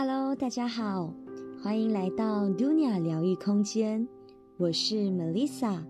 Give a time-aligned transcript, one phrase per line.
[0.00, 1.12] Hello，大家好，
[1.60, 4.06] 欢迎来到 Dunia 疗愈空间。
[4.56, 5.82] 我是 Melissa，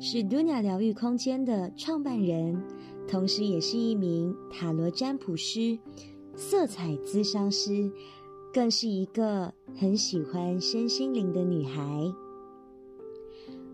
[0.00, 2.60] 是 Dunia 疗愈空间的创办人，
[3.06, 5.78] 同时也是一名塔罗占卜师、
[6.34, 7.88] 色彩咨商师，
[8.52, 12.12] 更是一个很喜欢身心灵的女孩。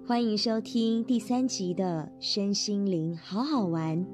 [0.06, 4.06] 欢迎收听第三集的身心灵好好玩。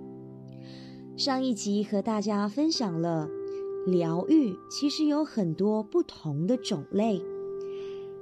[1.17, 3.29] 上一集和大家分享了。
[3.87, 7.23] 疗愈其实有很多不同的种类。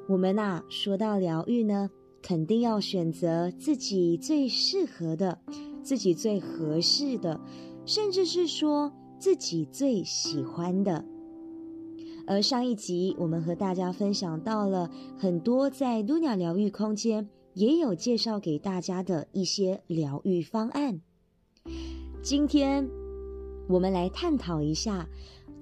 [0.09, 1.89] 我们呐，说到疗愈呢，
[2.21, 5.39] 肯定要选择自己最适合的、
[5.83, 7.41] 自己最合适的，
[7.87, 11.05] 甚至是说自己最喜欢的。
[12.27, 21.01] 而上一集我们和大家分享到了很多在露鸟疗愈空间也有介绍给大家的一些疗愈方案。
[22.21, 22.89] 今天
[23.69, 25.09] 我们来探讨一下。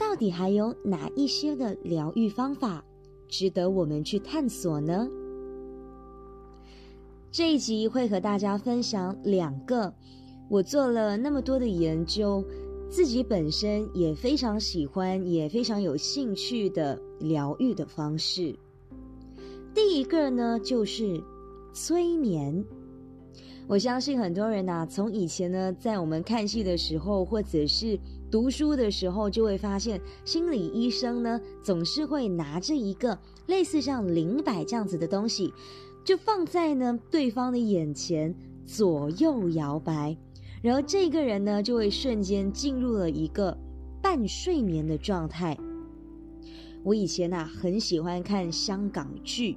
[0.01, 2.83] 到底还有哪一些的疗愈方法
[3.29, 5.07] 值得我们去探索呢？
[7.31, 9.93] 这一集会和大家分享两个
[10.49, 12.43] 我做了那么多的研究，
[12.89, 18.59] 自己本身也非常喜欢、也非常有兴趣的疗愈的方式。
[19.75, 21.23] 第一个呢，就是
[21.75, 22.65] 催眠。
[23.69, 27.97] 我相信很多人呐，从以前呢，在我们看戏的时候，或者是
[28.31, 35.53] 读书的时候就会发现，心理医生呢总是会拿着一个类似像灵摆这样子的东西，
[36.05, 40.17] 就放在呢对方的眼前左右摇摆，
[40.63, 43.57] 然后这个人呢就会瞬间进入了一个
[44.01, 45.59] 半睡眠的状态。
[46.83, 49.57] 我以前呐很喜欢看香港剧，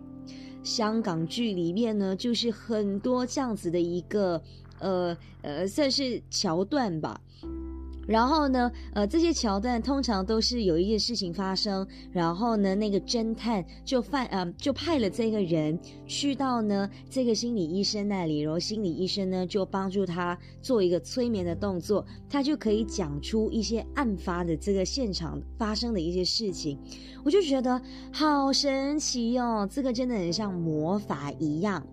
[0.64, 4.42] 香港剧里面呢就是很多这样子的一个
[4.80, 7.22] 呃呃算是桥段吧。
[8.08, 26.78] 然后呢，呃，这些桥段通常都是有一件事情发生，然后呢，那个侦探就犯呃，就派了这个人去到呢这个心理医生那里，然后心理医生呢就帮助他做一个催眠的动作，他就可以讲出一些案发的这个现场发生的一些事情，
[27.24, 27.82] 我就觉得
[28.12, 31.86] 好神奇哦，这个真的很像魔法一样。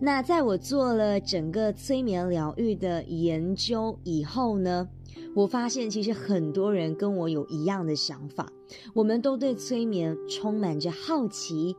[0.00, 4.88] 那在我做了整个催眠疗愈的研究以后呢？
[5.34, 8.52] 我发现，其实很多人跟我有一样的想法，
[8.94, 11.76] 我们都对催眠充满着好奇，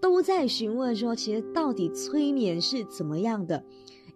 [0.00, 3.64] 都在询问说，其实到底催眠是怎么样的？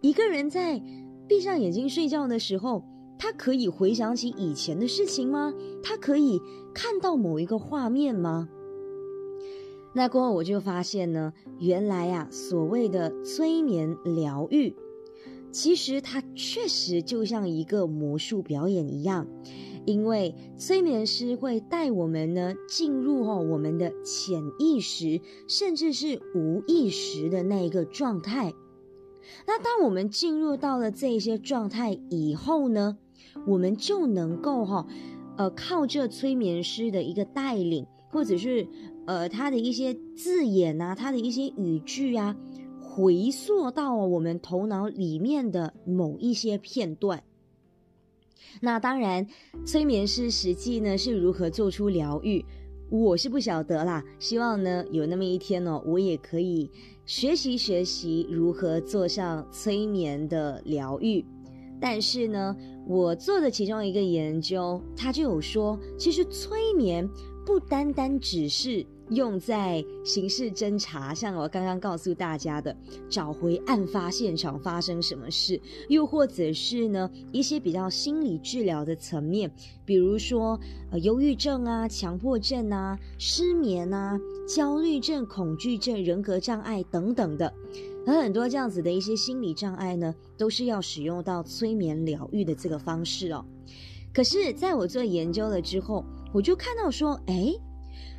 [0.01, 0.83] 一个人在
[1.29, 2.85] 闭上眼睛睡觉的时候，
[3.19, 5.55] 他可以回想起以前的事情吗？
[5.83, 6.41] 他可以
[6.75, 8.49] 看到某一个画面吗？
[9.95, 14.75] 那过后我就发现呢，原来啊，所谓的催眠疗愈。
[15.53, 19.27] 其实它确实就像一个魔术表演一样，
[19.85, 28.55] 因为催眠师会带我们呢进入哦我们的潜意识，甚至是无意识的那一个状态。
[29.47, 32.97] 那当我们进入到了这些状态以后呢，
[33.47, 34.87] 我们就能够哈，
[35.37, 38.67] 呃，靠这催眠师的一个带领，或者是
[39.07, 42.37] 呃他的一些字眼啊，他的一些语句啊。
[42.95, 47.23] 回溯到我们头脑里面的某一些片段。
[48.61, 49.27] 那当然，
[49.65, 52.45] 催眠师实际呢是如何做出疗愈，
[52.91, 54.05] 我是不晓得啦。
[54.19, 56.71] 希望呢有那么一天呢，我也可以
[57.07, 61.25] 学习学习如何做上催眠的疗愈。
[61.81, 62.55] 但是呢，
[62.87, 67.09] 我做的其中一个研究，他就有说，其实催眠
[67.47, 68.85] 不单单只是。
[69.15, 72.77] 用在刑事侦查，像我刚刚告诉大家的，
[73.09, 79.51] 找回案发现场发生什么事，又或者是呢一些比较心理治疗的层面，
[79.85, 80.59] 比如说
[80.91, 87.53] 呃忧郁症啊、强迫症啊、失眠啊、焦虑症、恐惧症、人格障碍等等的，
[88.07, 93.45] 而很多这样子的一些心理障碍呢，都是要使用到催眠疗愈的这个方式哦。
[94.13, 97.55] 可是，在我做研究了之后，我就看到说，哎。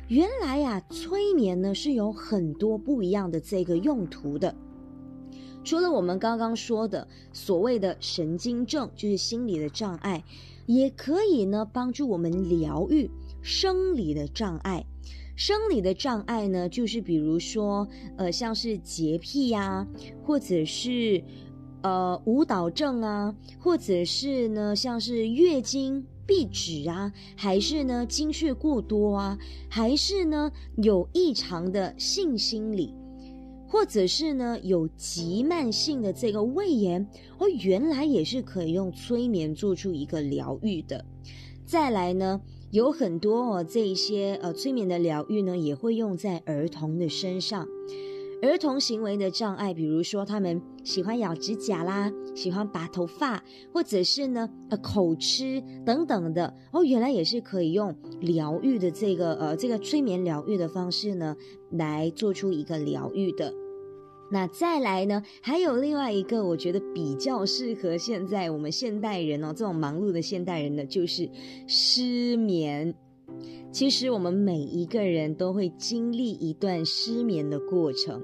[0.08, 4.54] 原来呀，催眠呢是有很多不一样的这个用途的。
[5.64, 10.22] 除了我们刚刚说的所谓的神经症，就是心理的障碍，
[10.66, 13.10] 也可以呢帮助我们疗愈
[13.40, 14.84] 生理的障碍。
[15.36, 17.88] 生理的障碍呢，就是比如说，
[18.18, 19.86] 呃，像是洁癖呀，
[20.22, 21.24] 或者是
[21.82, 26.06] 呃舞蹈症啊，或者是呢像是月经。
[26.26, 29.38] 壁纸啊，还是呢精血过多啊，
[29.68, 32.94] 还是呢有异常的性心理，
[33.66, 37.06] 或者是呢有急慢性的这个胃炎，
[37.38, 41.04] 哦，原来也是可以用催眠做出一个疗愈的。
[41.66, 47.66] 再来呢，有很多哦，这一些呃催眠的疗愈呢，也会用在儿童的身上。
[48.42, 53.42] 儿童行为的障碍，比如说他们喜欢咬指甲啦，喜欢拔头发，
[53.72, 61.36] 或者是呢呃口吃等等的哦，原来也是可以用疗愈的这个呃这个催眠疗愈的方式呢，
[61.70, 63.52] 来做出一个疗愈的。
[64.30, 71.28] 那再来呢，还有另外一个，我觉得比较适合现在我们现代人哦，这种忙碌的现代人呢，就是
[71.68, 72.94] 失眠。
[73.70, 78.22] 其实我们每一个人都会经历一段失眠的过程，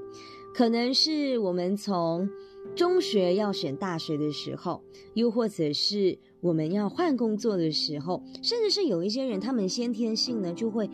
[0.54, 2.28] 可能是我们从
[2.74, 4.82] 中学要选大学的时候，
[5.14, 10.88] 又或者是我们要换工作的时候，甚至是有一些人他们先天性呢就会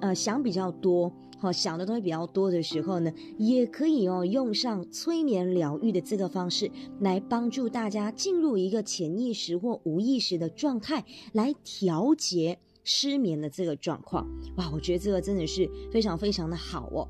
[0.00, 6.70] 呃想比较多，好想的东西比较多的时候呢，也可以哦用上催眠疗愈的这个方式
[7.00, 12.58] 来帮助大家进入一个潜意识或无意识的状态，来调节。
[12.84, 17.06] 失眠的这个状况，哇，我觉得这个真的是非常非常的好哦。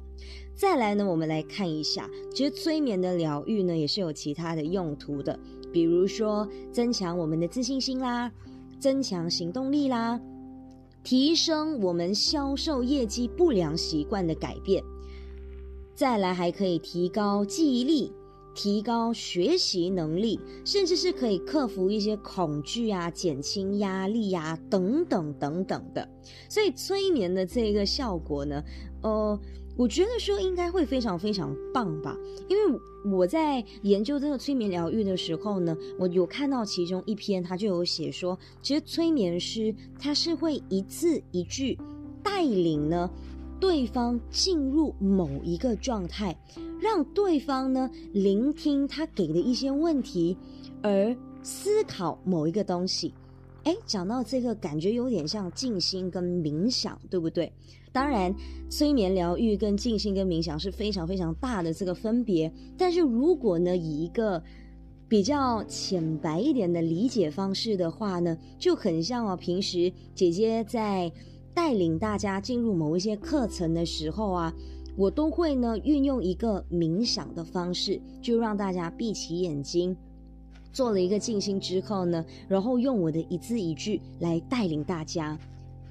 [0.55, 5.39] 再来呢，我们来看一下，其实催眠的疗愈呢，也是有其他的用途的，
[5.73, 8.31] 比如说增强我们的自信心啦，
[8.79, 10.21] 增强行动力啦，
[11.03, 14.83] 提升我们销售业绩不良习惯的改变，
[15.95, 18.13] 再来还可以提高记忆力。
[18.55, 26.07] 提高学习能力，甚至是可以克服一些恐惧啊、减轻压力啊等等等等的。
[26.51, 28.63] 所以催眠的这个效果呢，
[29.01, 29.41] 呃，
[29.77, 32.17] 我觉得说应该会非常非常棒吧。
[32.49, 41.79] 因为我在研究这个催眠疗愈的时候呢，我有看到其中一篇，他就有写说，其实催眠师他是会一字一句
[42.23, 43.11] 带领呢。
[43.59, 46.37] 对方进入某一个状态，
[46.81, 50.37] 让对方呢聆听他给的一些问题，
[50.83, 53.15] 而思考某一个东西。
[53.65, 57.53] 哎，讲到这个，感觉有点像静心跟冥想，对不对？
[57.93, 58.35] 当然，
[58.71, 62.53] 催眠疗愈跟静心跟冥想是非常非常大的这个分别。
[62.77, 64.43] 但是如果呢，以一个
[65.09, 71.13] 比较浅白一点的理解方式的话呢，就很像哦，平时姐姐在。
[71.55, 74.55] 带领大家进入某一些课程的时候啊，
[74.97, 79.95] 我都会呢运用一个冥想的方式，就让大家闭起眼睛，
[80.73, 85.39] 做了一个静心之后呢，然后用我的一字一句来带领大家。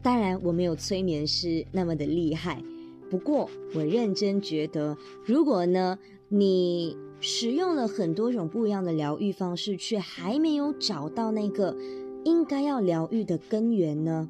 [0.02, 2.62] 当然，我没有催眠师那么的厉害，
[3.10, 5.98] 不过我认真觉得，如果呢
[6.28, 11.76] 你使用了很多种不一样的疗愈方式，却还没有找到那个
[12.24, 14.28] 应该要疗愈的根源呢？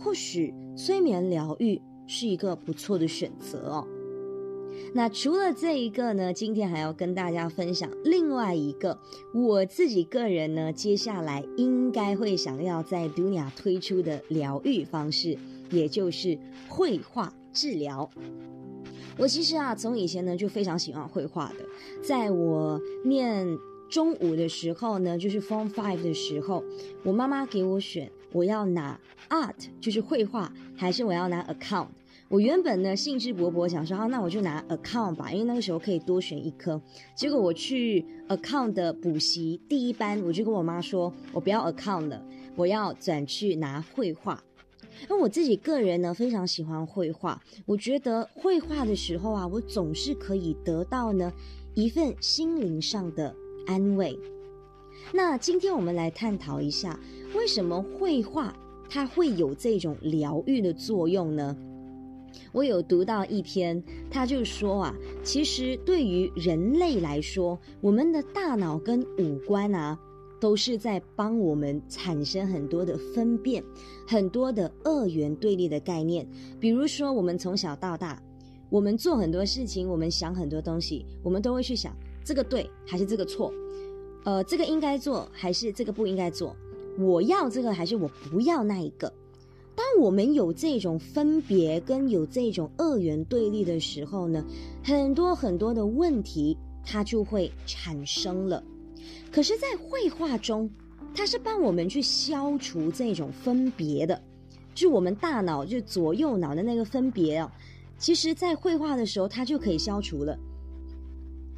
[0.00, 3.86] 或许催眠疗愈是一个不错的选择哦。
[4.96, 8.96] 那除了这一个呢，今天还要跟大家分享另外一个
[9.32, 15.36] 我自己个人呢，接下来应该会想要在 Dunia 推出的疗愈方式，
[15.70, 16.38] 也就是
[16.68, 18.08] 绘画治疗。
[19.18, 21.66] 我其实啊，从以前呢就非常喜欢绘画的，
[22.00, 23.44] 在我念
[23.90, 26.62] 中午的时候呢，就是 Form Five 的时候，
[27.02, 28.08] 我妈妈给我选。
[28.32, 28.98] 我要拿
[29.28, 31.86] art 就是绘画，还是我要拿 account？
[32.34, 36.82] 我原本呢兴致勃勃想说，啊，那我就拿 account 吧，因为那个时候可以多选一科。
[37.14, 42.20] 结果我去 account 的补习第一班，我就跟我妈说，我不要 account 了，
[42.56, 44.42] 我要转去拿绘画。
[45.08, 51.32] 那我自己个人呢非常喜欢绘画，我觉得绘画的时候啊，我总是可以得到呢
[51.74, 53.32] 一份心灵上的
[53.68, 54.18] 安慰。
[55.12, 56.98] 那今天我们来探讨一下。
[57.36, 58.52] 为什么绘画
[58.88, 61.56] 它会有这种疗愈的作用呢？
[62.52, 69.98] 我有读到一篇，他就说啊，其实对于人类来说，我们的大脑跟五官啊，
[70.40, 73.62] 都是在帮我们产生很多的分辨，
[74.06, 76.26] 很多的二元对立的概念。
[76.60, 78.22] 比如说，我们从小到大，
[78.70, 83.52] 我们做很多事情，我们想很多东西，我们都会去想这个对还是这个错，
[84.24, 86.56] 呃，这个应该做还是这个不应该做。
[86.98, 89.12] 我要这个还是我不要那一个？
[89.76, 94.44] 当我们有这种分别跟有这种二元对立的时候呢，
[94.82, 98.62] 很多很多的问题它就会产生了。
[99.32, 100.70] 可是，在绘画中，
[101.14, 104.22] 它是帮我们去消除这种分别的，
[104.74, 107.50] 就我们大脑就左右脑的那个分别哦，
[107.98, 110.38] 其实在绘画的时候，它就可以消除了。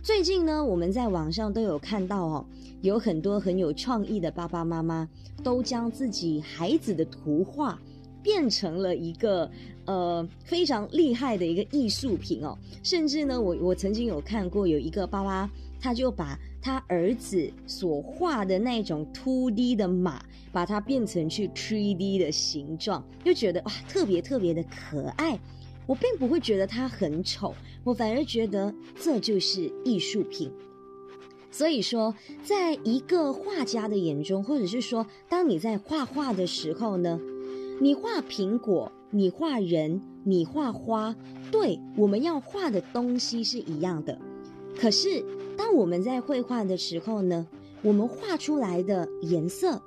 [0.02, 2.46] 最近呢，我们在网上都有看到哦，
[2.80, 5.08] 有很多很有创意的爸爸妈妈
[5.42, 7.78] 都将自己孩子的图画
[8.26, 9.48] 变成了一个
[9.84, 12.58] 呃非常厉害的一个艺术品哦。
[12.82, 15.48] 甚至呢，我我曾经有看过有一个爸爸，
[15.80, 25.38] 他就把他儿子所画的那种 two D 的马，把它变成去 ted 的形状，就觉得哇，特别特别的可爱。
[25.86, 27.54] 我并不会觉得它很丑，
[27.84, 30.50] 我反而觉得这就是艺术品。
[31.52, 37.18] 所以说，在一个画家的眼中，或者是说，当你在画画的时候呢，
[37.78, 41.14] 你画苹果，你画人，你画花，
[41.50, 44.18] 对，我们要画的东西是一样的。
[44.78, 45.24] 可是，
[45.56, 47.46] 当我们在绘画的时候呢，
[47.82, 49.80] 我们画出来的颜色，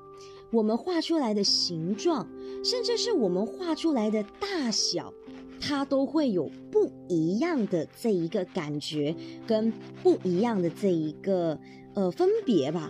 [0.51, 2.27] 我们画出来的形状，
[2.63, 5.13] 甚至是我们画出来的大小。
[5.61, 9.13] 它都会有不一样的这一个感觉，
[9.45, 11.59] 跟不一样的这一个
[11.95, 12.89] 呃分别吧。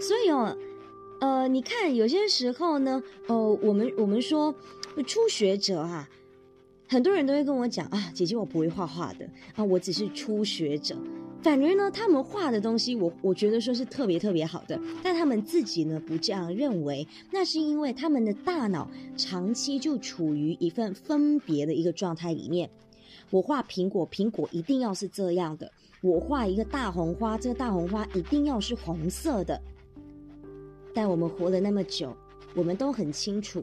[0.00, 0.56] 所以哦，
[1.20, 4.54] 呃，你看有些时候呢，呃，我们我们说
[5.06, 6.08] 初学者啊，
[6.88, 10.96] 很多人都会跟我讲啊，姐姐我不会画画的啊，我只是初学者。
[11.42, 22.70] 反而呢，他们画的东西，我我觉得说是特别特别好的，但他们自己呢不这样认为，那是因为他们的大脑长期就处于一份分别的一个状态里面。
[23.30, 25.68] 我画苹果，苹果一定要是这样的；
[26.00, 29.60] 我画一个大红花，这个大红花一定要是红色的。
[30.98, 32.12] 但我们活了那么久，
[32.56, 33.62] 我们都很清楚，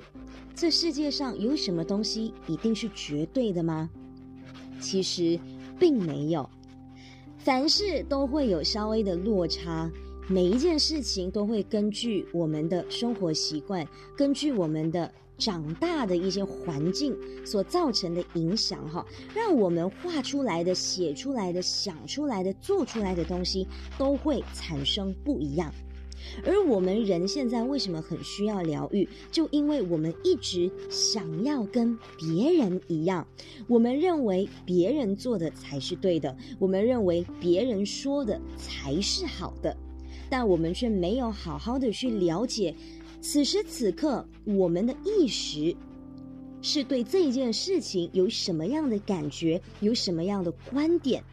[0.55, 3.89] 这世界上有什么东西一定是绝对的吗？
[4.79, 5.37] 其实
[5.77, 6.49] 并没有。
[7.37, 9.91] 凡事都会有稍微的落差，
[10.29, 17.13] 每一件事情都会根据我们的生活习惯，根据我们的长大的一些环境
[17.45, 25.69] 所造成的影响，哈，让我们画出来的、写出来的、想出来的、做出来的东西都会产生不一样。
[26.45, 29.07] 而我们人现在为什么很需要疗愈？
[29.31, 33.27] 就因为我们一直想要跟别人一样，
[33.67, 39.75] 我们认为别人做的才是对的，我们认为别人说的才是好的，
[40.29, 42.75] 但我们却没有好好的去了解，
[43.21, 45.75] 此时此刻我们的意识
[46.61, 51.23] 是对这件事情有什么样的感觉，有什么样的观点。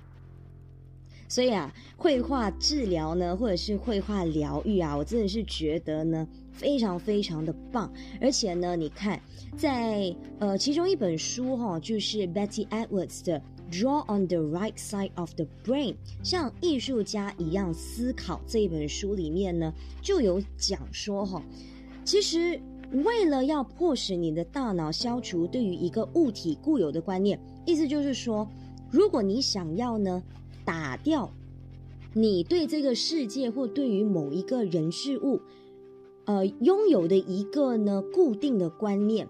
[1.33, 7.91] 所以啊，绘画治疗呢，或者是绘画疗愈啊，我真的是觉得呢，非常非常的棒。
[8.21, 9.19] 而且呢，你看，
[9.57, 13.41] 在呃其中一本书哈，就是 Betty Edwards 的
[13.73, 19.73] 《Draw on the Right Side of the Brain》，像艺术家一样思考这一本书里面呢，
[20.03, 21.43] 就有讲说哈，
[22.05, 22.61] 其实
[22.93, 28.47] 为了要迫使你的大脑消除对于一个物体固有的观念，意思就是说，
[28.91, 30.23] 如果你想要呢。
[30.65, 31.31] 打掉
[32.15, 35.41] 你对这个世界或对于某一个人事物，
[36.27, 39.29] 呃，拥有的一个呢固定的观念，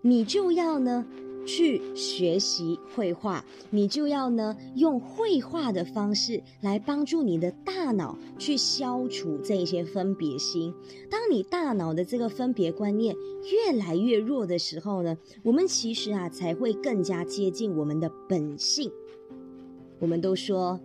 [0.00, 1.04] 你就要呢
[1.44, 10.72] 去学习绘画，你就要呢用绘画的方式来帮助你的大脑去消除这些分别心。
[11.10, 13.14] 当你大脑的这个分别观念
[13.50, 18.90] 越来越弱的时候呢，我们其实啊才会更加接近我们的本性。
[19.98, 20.80] 我们都说，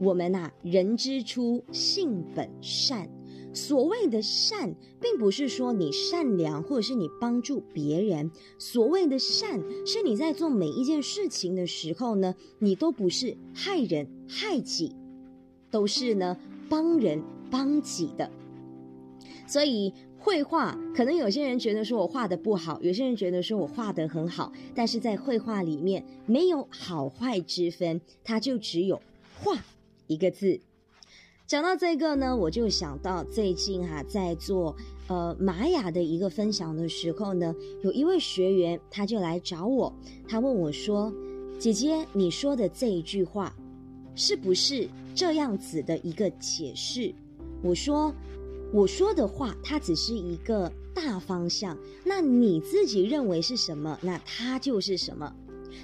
[0.00, 3.08] 我们呐，人之初，性本善。
[3.52, 8.30] 所谓的善，并不是说你善良，或者是你帮助别人。
[8.58, 14.94] 所谓的善，是你在做每一件事情的时候呢，你都不是害人害己，
[15.70, 16.36] 都是呢
[16.68, 18.30] 帮人帮己的。
[19.46, 19.92] 所以。
[20.22, 29.00] 绘画可能有些人觉得说我画的不好，有些人觉得说我画的很好，但是在绘画里面没有好坏之分，它就只有
[29.40, 29.56] 画
[30.06, 30.60] 一个字。
[31.46, 34.76] 讲到这个呢，我就想到最近哈在做
[35.08, 39.90] 呃玛雅的一个分享的时候呢，有一位学员他就来找我，
[40.28, 41.10] 他问我说
[41.58, 43.56] ：“姐姐，你说的这一句话
[44.14, 47.12] 是不是这样子的一个解释？”
[47.64, 48.14] 我说。
[48.72, 51.76] 我说的话，它只是一个大方向。
[52.04, 53.98] 那你自己认为是什么？
[54.00, 55.34] 那它就是什么。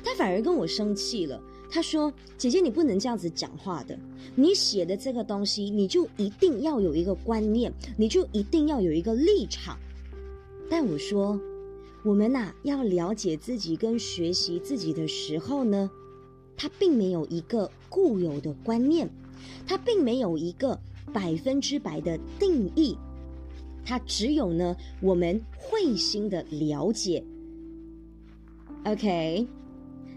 [0.04, 1.40] 他反而跟我生气了。
[1.68, 3.98] 他说：“姐姐，你不能这样子讲话的。
[4.36, 9.76] 你写的这个东西，你就一定要有一个观念，你就一定要有一个立场。”
[10.70, 11.40] 但我说，
[12.04, 15.90] 我们呐，要了解自己跟学习自己的时候呢，
[16.56, 19.10] 他并没有一个固有的观念，
[19.66, 20.78] 他并没有一个。
[21.12, 22.96] 百分之百的定义，
[23.84, 27.22] 它只有呢我们会心的了解。
[28.84, 29.46] OK，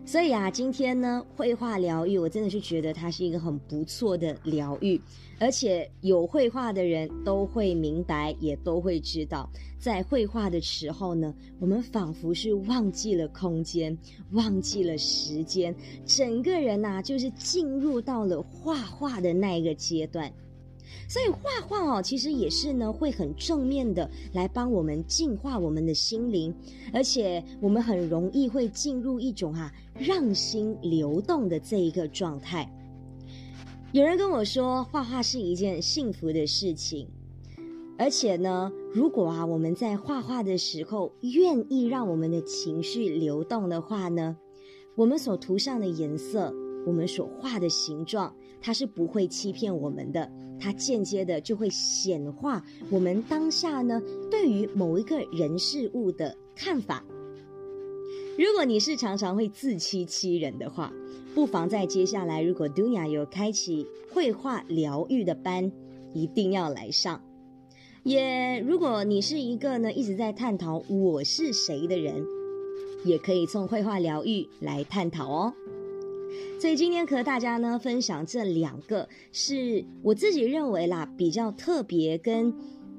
[0.06, 5.00] 所以啊，今天呢绘画疗愈，我真的是觉得它是一个很不错的疗愈，
[5.40, 13.98] 而且有绘画的人都会明白，也都会知道，在绘画的时候呢，我们仿佛是忘记了空间，
[14.34, 15.74] 忘记了时间，
[16.06, 20.32] 整个人呐就是进入到了画画的那一个阶段。
[21.08, 26.54] 所以画画哦，其实也是呢，会很正面的来帮我们净化我们的心灵，
[26.94, 32.72] 而且我们很容易会进入一种哈让心流动的这一个状态。
[33.92, 37.08] 有人跟我说，画画是一件幸福的事情，
[37.98, 44.38] 而且呢，如果啊我们在画画的时候愿意让我们的情绪流动的话呢，
[44.96, 46.54] 我们所涂上的颜色，
[46.86, 48.32] 我们所画的形状，
[48.62, 57.04] 它是不会欺骗我们的，它间接的就会显化我们当下呢对于某一个人事物的看法。
[58.38, 60.94] 如果你是常常会自欺欺人的话，
[61.36, 65.72] 不妨在接下来，如果 Dunya 有开启绘画疗愈的班，
[66.14, 67.22] 一定要来上。
[68.04, 72.26] 也如果你是一个呢一直在探讨我是谁的人，
[73.04, 75.54] 也可以从绘画疗愈来探讨哦。
[76.60, 82.54] 所以今天和大家呢分享这两个，是我自己认为啦比较特别，跟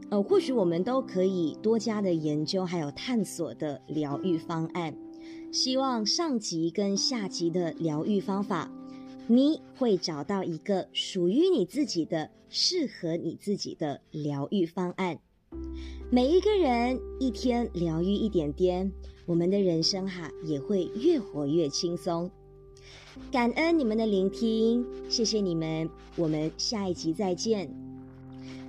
[0.09, 4.95] 呃或许我们都可以多加的研究还有探索的疗愈方案。
[5.53, 8.71] 希望上集跟下集的疗愈方法，
[9.27, 15.19] 你会找到一个属于你自己的、适合你自己的疗愈方案。
[16.11, 18.91] 每一个人一天疗愈一点点，
[19.27, 22.31] 我们的人生哈也会越活越轻松。
[23.31, 27.69] 感恩你们的聆听，谢谢你们，我们下一集再见。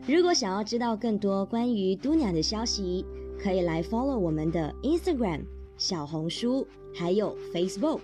[0.08, 3.06] 如果想要知道更多关于嘟娘的消息，
[3.40, 5.42] 可以来 follow 我们的 Instagram。
[5.78, 8.02] 小红书还有 Facebook，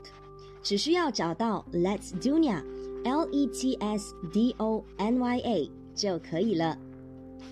[0.63, 6.77] 只需要找到 Let's Dunya，L E T S D O N Y A 就可以了。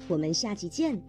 [0.08, 1.02] 我们下期见。